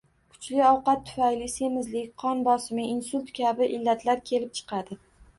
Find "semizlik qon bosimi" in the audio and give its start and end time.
1.55-2.85